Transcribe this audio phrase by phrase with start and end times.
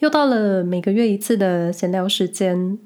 [0.00, 2.78] 又到了每个月一次的闲聊时间。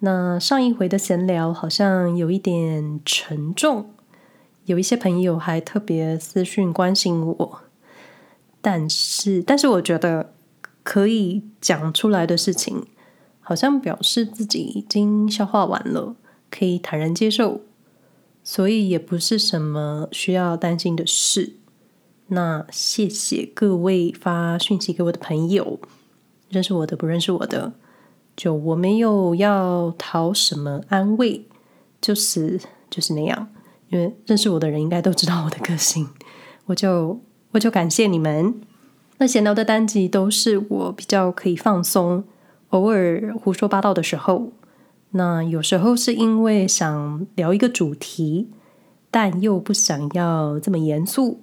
[0.00, 3.90] 那上一回的闲聊好像有一点沉重，
[4.64, 7.60] 有一些朋友还特别私讯关心我。
[8.60, 10.34] 但是，但是我觉得
[10.82, 12.84] 可以讲出来的事情，
[13.40, 16.16] 好像表示自己已经消化完了，
[16.50, 17.60] 可以坦然接受，
[18.42, 21.54] 所以也不是什么需要担心的事。
[22.26, 25.78] 那谢谢各位发讯息给我的朋友。
[26.48, 27.72] 认识我的，不认识我的，
[28.36, 31.44] 就我没有要讨什么安慰，
[32.00, 33.48] 就是就是那样。
[33.88, 36.08] 因为认识我的人应该都知道我的个性，
[36.66, 37.20] 我就
[37.52, 38.54] 我就感谢你们。
[39.18, 42.24] 那闲聊的单集都是我比较可以放松，
[42.70, 44.52] 偶尔胡说八道的时候。
[45.10, 48.50] 那有时候是因为想聊一个主题，
[49.10, 51.40] 但又不想要这么严肃，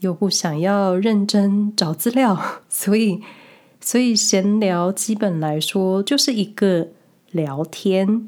[0.00, 3.22] 又不想要认真找资料，所以。
[3.84, 6.88] 所以闲聊基本来说就是一个
[7.32, 8.26] 聊天，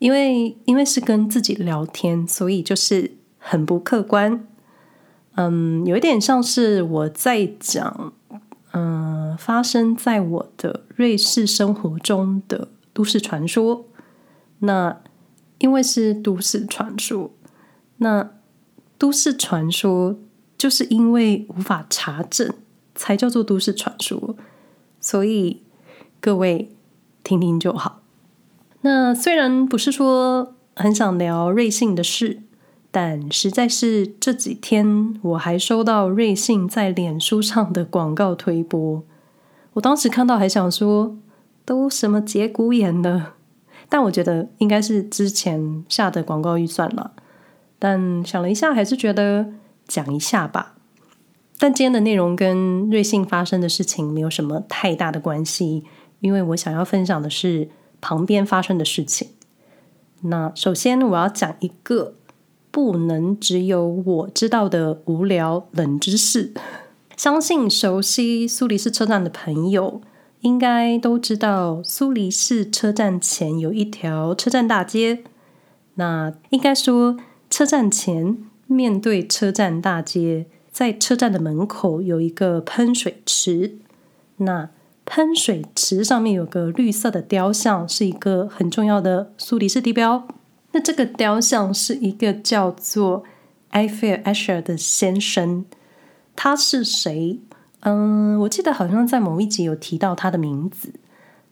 [0.00, 4.44] 因为因为是跟自己聊天，所以就是很不客观。
[5.36, 8.12] 嗯，有一点像是我在讲，
[8.72, 13.84] 嗯，发生在我的瑞士生活中的都市传说。
[14.58, 15.00] 那
[15.58, 17.30] 因为是都市传说，
[17.98, 18.32] 那
[18.98, 20.18] 都市传说
[20.58, 22.52] 就是因为无法查证，
[22.96, 24.36] 才叫做都市传说。
[25.00, 25.62] 所以
[26.20, 26.70] 各位
[27.22, 28.00] 听听就好。
[28.82, 32.40] 那虽然不是说很想聊瑞幸的事，
[32.90, 39.02] 但实在是这几天我还收到瑞幸在脸书上的广告推播。
[39.74, 41.16] 我当时看到还想说，
[41.64, 43.34] 都什么节骨眼了？
[43.88, 47.12] 但我觉得应该是之前下的广告预算了。
[47.78, 49.52] 但想了一下，还是觉得
[49.86, 50.74] 讲一下吧。
[51.60, 55.82] 但今天的内容跟瑞幸发生的事情没有什么太大的关系，
[56.20, 57.68] 因为我想要分享的是
[58.00, 59.30] 旁边发生的事情。
[60.22, 62.14] 那首先我要讲一个
[62.70, 66.52] 不能只有我知道的无聊冷知识。
[67.16, 70.00] 相信熟悉苏黎世车站的朋友
[70.42, 75.24] 应该都知道，苏黎世车站前有一条车站大街。
[75.94, 77.16] 那应该说，
[77.50, 80.46] 车站前面对车站大街。
[80.78, 83.78] 在车站的门口有一个喷水池，
[84.36, 84.70] 那
[85.04, 90.28] 喷水池上面有个绿色的雕像，是一个很重要的苏黎世地标。
[90.70, 93.24] 那这个雕像是一个叫做
[93.70, 95.64] 埃菲尔·艾舍尔的先生，
[96.36, 97.40] 他是谁？
[97.80, 100.92] 嗯，我记得好像在某一集有提到他的名字。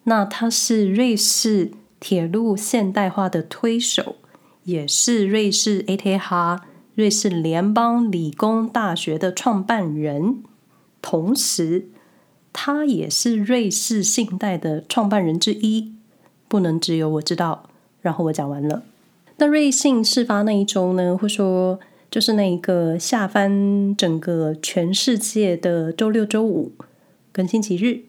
[0.04, 4.15] 那他是瑞士铁路现代化的推手，
[4.62, 6.60] 也是瑞士 ETH。
[6.97, 10.43] 瑞士联邦理工大学的创办人，
[11.03, 11.91] 同时
[12.55, 15.93] 他也是瑞士信贷的创办人之一。
[16.49, 17.69] 不能只有我知道。
[18.01, 18.84] 然后我讲完了。
[19.37, 21.79] 那瑞幸事发那一周呢，或说
[22.11, 26.73] 就是那一个下翻整个全世界的周六周五
[27.31, 28.05] 跟星期日，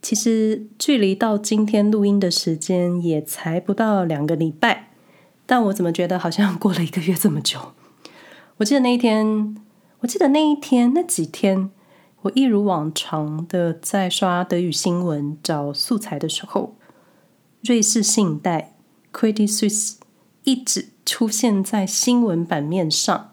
[0.00, 4.88] 其实距离到今天录音的时间也才不到两个礼拜，
[5.44, 7.72] 但我怎么觉得好像过了一个月这么久？
[8.58, 9.54] 我记得那一天，
[10.00, 11.70] 我记得那一天那几天，
[12.22, 16.74] 我一如往常的在刷德语新闻找素材的时候，
[17.60, 18.74] 瑞士信贷
[19.12, 19.96] Credit Suisse
[20.44, 23.32] 一直出现在新闻版面上，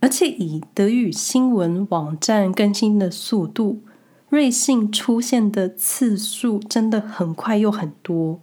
[0.00, 3.82] 而且以德语新闻网站更新的速度，
[4.30, 8.40] 瑞信出现的次数真的很快又很多，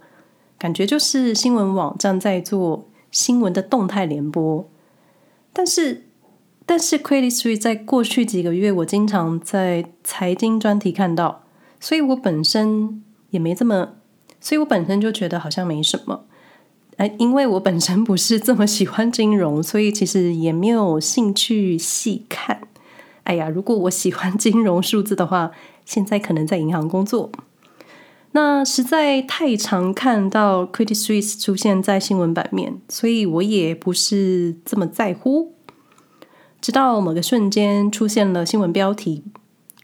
[0.56, 4.68] 感觉就是新闻网站在做新闻的动态联播。
[5.56, 6.02] 但是，
[6.66, 11.44] 但是，Credit Suisse 在过去几个月，我经常在财经专题看到，
[11.80, 13.94] 所以我本身也没这么，
[14.38, 16.26] 所以我本身就觉得好像没什么。
[16.98, 22.60] 哎，因为我本身不是这么喜欢金融，所以其实也没有兴趣细看。
[23.22, 25.52] 哎呀，如果我喜欢金融数字的话，
[25.86, 27.32] 现在可能在银行工作。
[28.36, 35.54] 那实在太常看到 Credit Suisse 出现在新闻版面，所以我也不是这么在乎。
[36.60, 39.24] 直到某个瞬间出现了新闻标题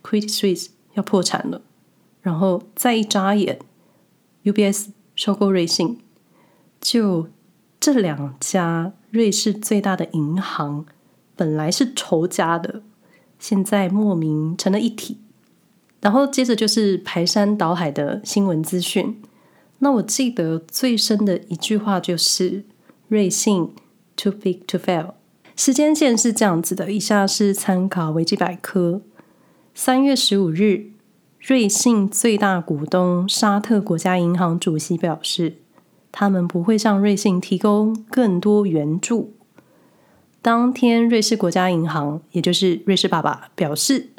[0.02, 1.62] ：Credit Suisse 要破产了，
[2.20, 3.58] 然后再一眨眼
[4.44, 6.00] ，UBS 收购瑞信，
[6.78, 7.28] 就
[7.80, 10.84] 这两家瑞士最大的银行
[11.34, 12.82] 本来是仇家的，
[13.38, 15.16] 现在莫名成了一体。
[16.02, 19.22] 然后接着就是排山倒海的新闻资讯。
[19.78, 22.64] 那我记得最深的一句话就是
[23.08, 23.70] “瑞信
[24.16, 25.12] too big to fail”。
[25.56, 29.00] 时间线是这样子的：以下是参考维基百科。
[29.74, 30.90] 三月十五日，
[31.40, 35.58] 瑞信最大股东沙特国家银行主席表示，
[36.10, 39.34] 他们不会向瑞信提供更多援助。
[40.40, 44.10] 当天，瑞士国家银行，也就是瑞士爸爸，表示，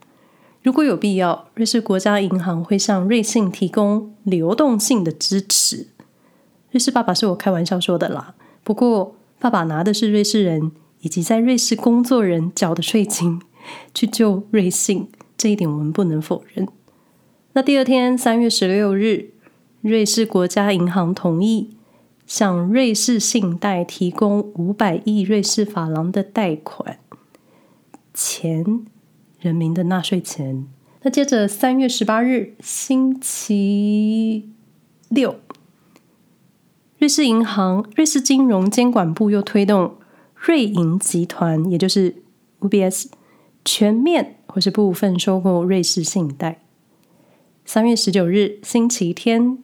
[0.64, 5.90] 如果有必要，瑞士国家银行会向瑞信提供流动性的支持。
[6.72, 8.34] 瑞士爸爸是我开玩笑说的啦，
[8.64, 10.72] 不过爸爸拿的是瑞士人
[11.02, 13.40] 以及在瑞士工作人缴的税金
[13.94, 16.68] 去救瑞信，这一点我们不能否认。
[17.52, 19.32] 那第二天，三月十六日，
[19.82, 21.78] 瑞士国家银行同意。
[22.26, 26.98] 向瑞士信贷提供五百亿瑞士法郎的贷款，
[28.14, 28.86] 钱，
[29.44, 30.66] 人民的纳税钱。
[31.02, 34.50] 那接着三月十八日星期
[35.10, 35.36] 六，
[36.98, 39.98] 瑞士银行、瑞士金融监管部又推动
[40.34, 42.24] 瑞银集团，也就是
[42.62, 43.08] UBS
[43.66, 46.62] 全面或是部分收购瑞士信贷。
[47.66, 49.60] 三月十九日星期天。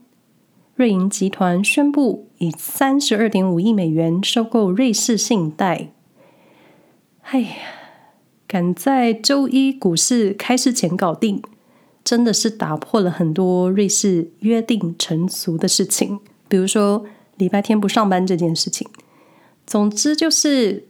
[0.76, 5.90] 瑞银集团宣布以三十二点五亿美元收购瑞士信贷。
[7.24, 7.50] 哎呀，
[8.50, 11.40] 赶在周一股市开市前搞定，
[12.04, 17.06] 真的是打破了很多瑞士约定成俗的事情，比如说
[17.38, 18.88] 礼拜天不上班这件事情。
[19.68, 20.88] 总之就是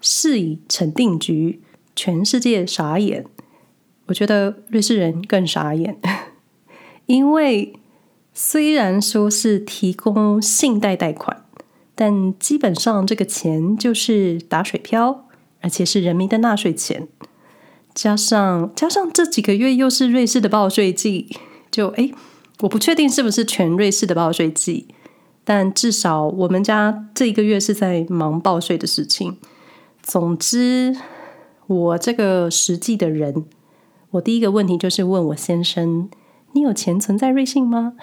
[0.00, 1.60] 事已成定局，
[1.96, 3.26] 全世界傻眼。
[4.06, 5.98] 我觉得瑞士人更傻眼，
[7.06, 7.74] 因为。
[8.32, 11.44] 虽然说是提供信贷贷款，
[11.96, 15.28] 但基本上这个钱就是打水漂，
[15.60, 17.08] 而且是人民的纳税钱。
[17.94, 21.36] 加上加上这几个月又是瑞士的报税季，
[21.70, 22.10] 就哎，
[22.60, 24.88] 我不确定是不是全瑞士的报税季，
[25.44, 29.38] 但至少我们家这一个月是在忙报税的事情。
[30.02, 30.96] 总之，
[31.66, 33.44] 我这个实际的人，
[34.12, 36.08] 我第一个问题就是问我先生。
[36.52, 37.94] 你有钱存在瑞信吗？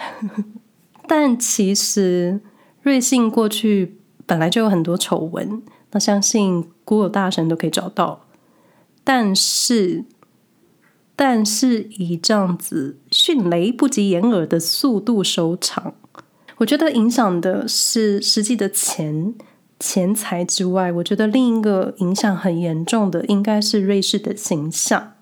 [1.06, 2.40] 但其实
[2.82, 5.62] 瑞信过去本来就有很多丑闻，
[5.92, 8.26] 那相信 Google 大神都可以找到。
[9.04, 10.04] 但是，
[11.16, 15.94] 但是以这样子迅雷不及掩耳的速度收场，
[16.58, 19.34] 我觉得影响的是实际的钱
[19.80, 25.14] 钱财之外，我觉得另一个影响很严重的应该是瑞士的形象。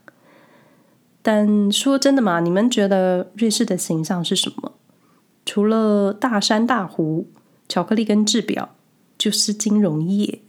[1.21, 4.71] 但说真的嘛，你们觉得瑞士的形象是什么？
[5.45, 7.27] 除了大山大湖、
[7.67, 8.75] 巧克力跟制表，
[9.17, 10.39] 就是金融业。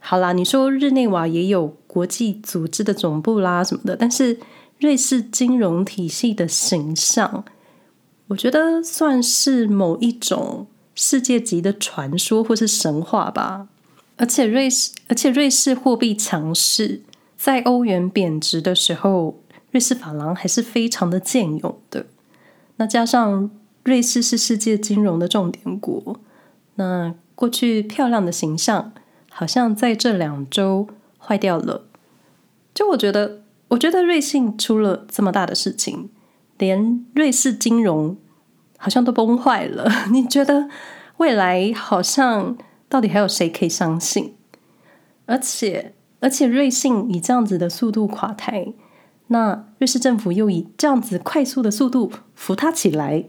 [0.00, 4.40] 好啦，你说日内瓦也有国际组织的总部啦什么的，但是
[4.78, 7.44] 瑞士金融体系的形象，
[8.28, 13.68] 我觉得算是某一种世界级的传说或是神话吧。
[14.16, 17.02] 而且瑞士，而且瑞士货币强势，
[17.36, 19.36] 在欧元贬值的时候。
[19.72, 22.06] 瑞士法郎还是非常的健勇的，
[22.78, 23.48] 那加上
[23.84, 26.18] 瑞士是世界金融的重点国，
[26.74, 28.92] 那过去漂亮的形象
[29.40, 30.86] 好像在这两周
[31.18, 31.86] 坏掉了。
[32.74, 36.10] 就我觉得，我觉得瑞信出了这么大的事情，
[36.58, 38.18] 连瑞士金融
[38.76, 39.90] 好像都崩坏了。
[40.12, 40.68] 你觉得
[41.16, 42.58] 未来好像
[42.90, 44.34] 到底还有谁可以相信？
[45.24, 48.74] 而且，而且瑞信以这样子的速度垮台。
[49.28, 53.24] 那瑞士政府又以这样子快速的速度扶他起来，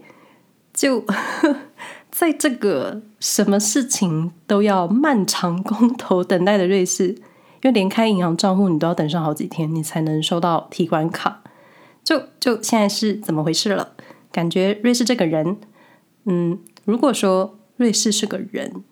[0.74, 1.06] 就
[2.12, 11.42] 在这个什么事情都要漫长公投等待的瑞士，因为连开银行账户你都要等上好几天，你才能收到提款卡。
[12.04, 13.94] 就就现在是怎么回事了？
[14.30, 15.56] 感觉瑞士这个人，
[16.26, 18.84] 嗯，如果说瑞士是个人，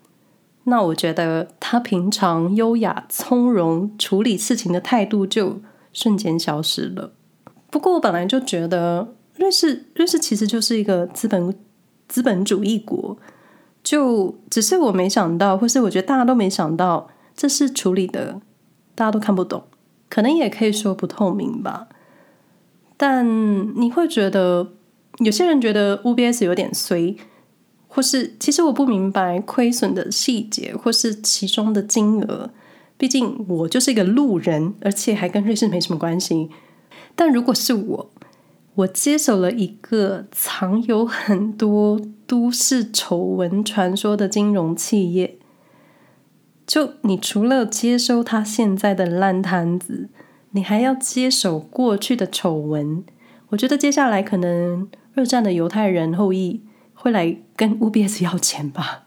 [0.65, 5.61] 那我觉得他平常优雅从容处理事情的态度就。
[5.93, 7.15] 瞬间消失了。
[7.69, 11.53] 不过我本来就觉得瑞士，瑞士其实就是一个资本
[12.11, 13.17] 资本主义国，
[13.85, 18.40] 就只是我没想到，或是我觉得大家都没想到，这是处理的
[18.97, 19.62] 大家都看不懂，
[20.09, 21.87] 可能也可以说不透明吧。
[22.97, 23.25] 但
[23.81, 24.73] 你会觉得
[25.19, 27.17] 有些人觉得 UBS 有点衰，
[27.87, 32.50] 或是其实我不明白亏损的细节，或是其中的金额。
[32.99, 36.50] 毕竟我就是一个路人，而且还跟瑞士没什么关系。
[37.14, 38.11] 但如果是我，
[38.75, 45.39] 我接手了一个藏有很多都市丑闻传说的金融企业，
[46.67, 50.09] 就你除了接收他现在的烂摊子，
[50.53, 53.05] 你还要接手过去的丑闻。
[53.50, 56.62] 我觉得接下来可能二战的犹太人后裔
[56.95, 59.07] 会来跟 UBS 要钱吧。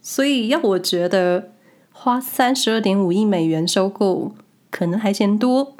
[0.00, 1.52] 所以要我觉得。
[2.00, 4.32] 花三十二点五亿美元收购，
[4.70, 5.74] 可能还嫌多。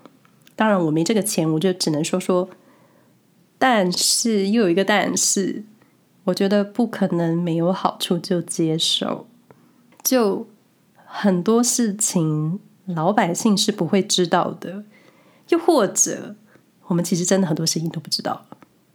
[0.56, 2.50] 当然，我没这个钱，我就只能说说。
[3.58, 5.64] 但是又有一个但是，
[6.24, 9.26] 我觉得不可能没有好处就接受。
[10.02, 10.46] 就
[11.04, 14.84] 很多事情，老百姓是不会知道的，
[15.48, 16.36] 又或者
[16.86, 18.46] 我们其实真的很多事情都不知道，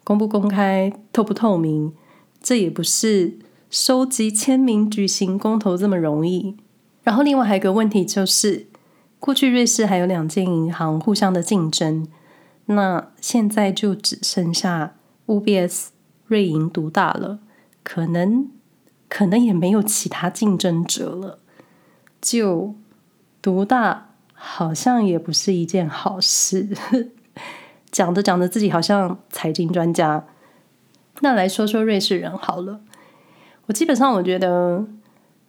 [0.03, 1.93] 公不公开、透不透明，
[2.41, 3.37] 这也不是
[3.69, 6.55] 收集签名、举行公投这么容易。
[7.03, 8.67] 然后另外还有一个问题就是，
[9.19, 12.07] 过去瑞士还有两间银行互相的竞争。
[12.65, 15.87] 那现在就只剩下 UBS
[16.27, 17.39] 瑞银独大了，
[17.83, 18.49] 可能
[19.09, 21.39] 可能也没有其他竞争者了，
[22.21, 22.73] 就
[23.41, 26.69] 独大好像也不是一件好事。
[27.91, 30.25] 讲着讲着自己好像财经专家，
[31.19, 32.79] 那来说说瑞士人好了。
[33.65, 34.87] 我基本上我觉得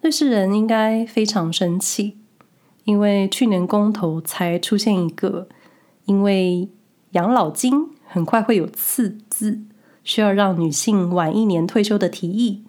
[0.00, 2.18] 瑞士人应该非常生气，
[2.82, 5.48] 因为去年公投才出现一个
[6.06, 6.68] 因为。
[7.14, 9.60] 养老金很快会有次字，
[10.04, 12.64] 需要让女性晚一年退休的提议。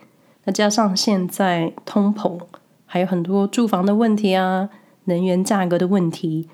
[0.46, 2.40] 那加上现在通膨，
[2.86, 4.70] 还有很多住房的问题啊，
[5.06, 6.48] 能源价格的问题，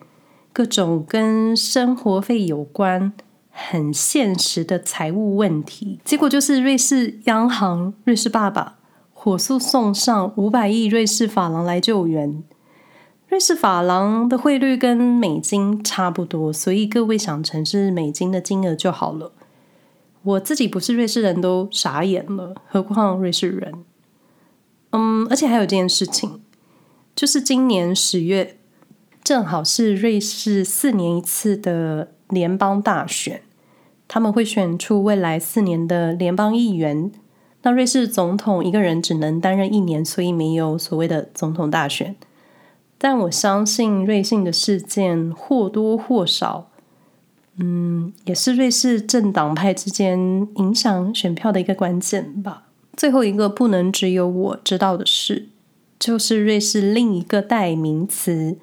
[0.54, 3.12] 各种跟生活费有关、
[3.50, 6.00] 很现实的财务问题。
[6.06, 8.78] 结果就是瑞士央行、瑞士爸爸
[9.12, 12.42] 火速送上五百亿瑞士法郎来救援。
[13.32, 19.32] 瑞士法郎的汇率跟美金差不多，所以各位想成是美金的金额就好了。
[20.24, 23.86] 我自己不是瑞士人都傻眼了，何况瑞士人。
[24.90, 26.42] 嗯，而且还有件事情，
[27.16, 28.58] 就是今年十月
[29.24, 33.42] 正好是瑞士四年一次的联邦大选，
[34.10, 37.10] 他们会选出未来四年的联邦议员。
[37.62, 42.18] 那瑞士总统一个人只能担任一年，所以没有所谓的总统大选。
[43.04, 46.70] 但我相信瑞幸的事件或多或少，
[47.58, 52.68] 嗯，也是瑞士政党派之间影响选票的一个关键吧。
[52.96, 55.50] 最后一个不能只有我知道的事，
[55.98, 58.60] 就是瑞士另一个代名词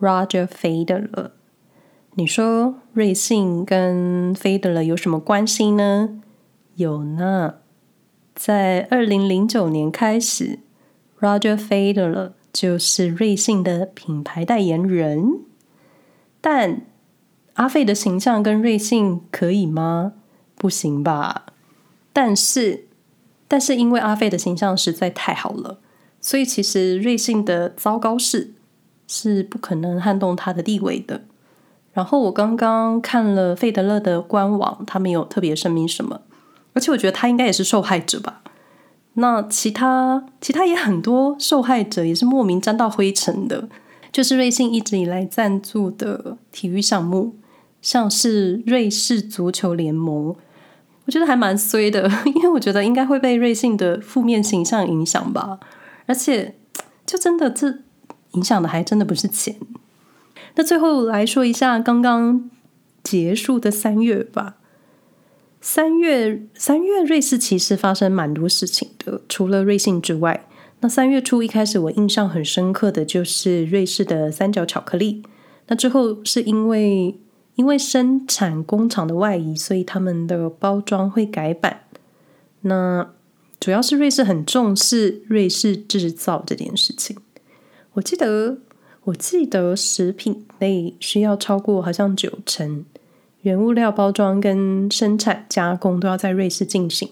[0.00, 1.32] Roger Federer。
[2.14, 6.22] 你说瑞幸跟 Federer 有什么关系呢？
[6.76, 7.56] 有呢，
[8.34, 10.60] 在二零零九年开始
[11.20, 12.30] ，Roger Federer。
[12.52, 15.40] 就是瑞幸的品牌代言人，
[16.40, 16.82] 但
[17.54, 20.12] 阿费的形象跟瑞幸可以吗？
[20.56, 21.46] 不行吧。
[22.12, 22.86] 但是，
[23.48, 25.78] 但是因为阿费的形象实在太好了，
[26.20, 28.52] 所以其实瑞幸的糟糕事
[29.08, 31.22] 是不可能撼动他的地位的。
[31.94, 36.20] 然后我刚刚看了费德勒的官网，他没有特别声明什么，
[36.74, 38.42] 而且我觉得他应该也是受害者吧。
[39.14, 43.68] 那其他其他也很多受害者也是莫名沾到灰尘的，
[44.10, 47.36] 就是瑞幸一直以来赞助的体育项目，
[47.82, 50.34] 像是瑞士足球联盟，
[51.04, 55.60] 我觉得还蛮衰的， 因为我觉得应该会被瑞幸的负面形象影响吧，
[56.06, 56.56] 而且
[57.04, 57.80] 就真的这
[58.32, 59.56] 影响的还真的不是钱。
[60.54, 62.50] 那最后来说一下刚刚
[63.02, 64.56] 结束的三月吧。
[65.64, 70.44] 三月，三月瑞士其实发生蛮多事情的，除了瑞幸之外，
[70.80, 75.22] 那三月初一开始我印象很深刻的就是瑞士的三角巧克力。
[75.68, 77.16] 那之后是因为
[77.54, 81.82] 因为生产工厂的外移，所以他们的包装会改版。
[82.62, 83.12] 那
[83.60, 87.16] 主要是瑞士很重视瑞士制造这件事情。
[87.92, 88.58] 我记得
[89.04, 92.84] 我记得食品类需要超过好像九成。
[93.42, 97.10] 原物料包装跟生产加工都要在瑞士进行，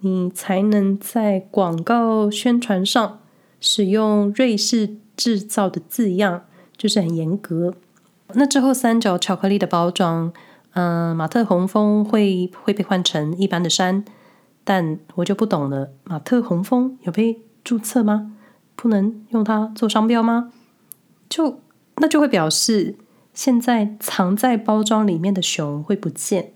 [0.00, 3.20] 你才能在广告宣传上
[3.60, 6.42] 使用“瑞士制造”的字样，
[6.76, 7.74] 就是很严格。
[8.34, 10.32] 那之后，三角巧克力的包装，
[10.72, 14.04] 嗯、马特洪峰会会被换成一般的山，
[14.64, 18.32] 但我就不懂了，马特洪峰有被注册吗？
[18.74, 20.52] 不能用它做商标吗？
[21.28, 21.60] 就
[21.98, 22.96] 那就会表示。
[23.32, 26.52] 现在藏在包装里面的熊会不见，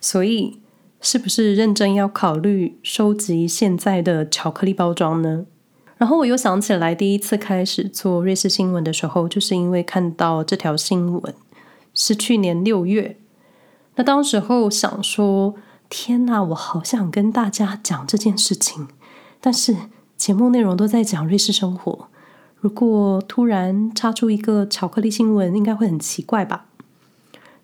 [0.00, 0.60] 所以
[1.00, 5.46] 是不是认真要考虑收集现在的巧克力包装呢？
[5.98, 11.34] 然后我又想起来，第一次开始做瑞士新闻的时候，就是因为看到这条新闻，
[11.94, 13.16] 是去年六月。
[13.94, 15.54] 那当时候想说，
[15.88, 18.88] 天哪，我好想跟大家讲这件事情，
[19.40, 19.76] 但是
[20.16, 22.08] 节目内容都在讲瑞士生活。
[22.62, 26.66] 如果突然插出一个巧克力新闻，应该会很奇怪吧？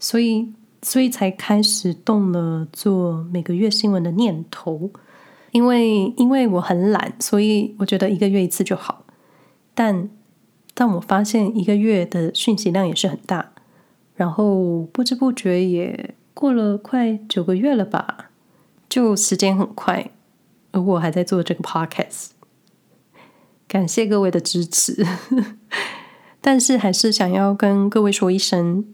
[0.01, 0.53] 所以，
[0.83, 4.91] 所以才开始动了做每个月新闻的念头。
[5.53, 9.05] 因为，因为我很懒，所以我觉得一个月一次就好。
[9.73, 10.11] 但，
[10.75, 13.53] 但我发现一个月的讯息量也是很大。
[14.17, 18.31] 然后不知不觉也过了快九个月了吧？
[18.89, 20.11] 就时间很快，
[20.73, 22.31] 而我还在做这个 podcast。
[23.69, 25.07] 感谢各位的支持，
[26.41, 28.85] 但是还是想要跟各位说一声，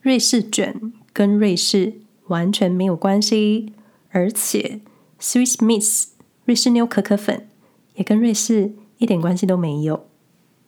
[0.00, 1.94] 瑞士卷跟瑞士
[2.28, 3.72] 完全没有关系，
[4.10, 4.80] 而且
[5.20, 6.10] Swiss Miss
[6.44, 7.48] 瑞士妞可可粉
[7.96, 10.06] 也跟瑞士一点关系都没有，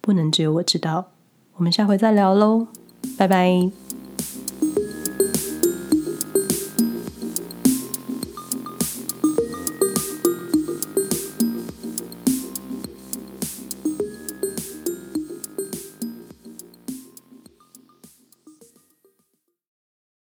[0.00, 1.12] 不能只有我知道。
[1.54, 2.66] 我们下回再聊喽，
[3.16, 3.87] 拜拜。